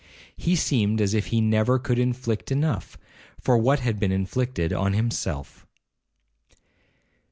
He 0.35 0.55
seemed 0.55 0.99
as 0.99 1.13
if 1.13 1.27
he 1.27 1.41
never 1.41 1.77
could 1.77 1.99
inflict 1.99 2.51
enough, 2.51 2.97
for 3.39 3.55
what 3.55 3.81
had 3.81 3.99
been 3.99 4.11
inflicted 4.11 4.73
on 4.73 4.93
himself. 4.93 5.67